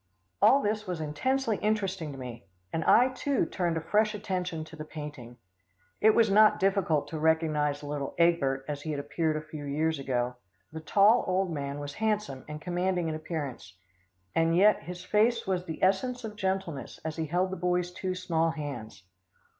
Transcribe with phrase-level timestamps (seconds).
[0.41, 4.75] All this was intensely interesting to me, and I too turned a fresh attention to
[4.75, 5.37] the painting.
[5.99, 9.99] It was not difficult to recognise little Egbert as he had appeared a few years
[9.99, 10.37] ago.
[10.71, 13.77] The tall old man was handsome and commanding in appearance,
[14.33, 18.15] and yet his face was the essence of gentleness as he held the boy's two
[18.15, 19.03] small hands.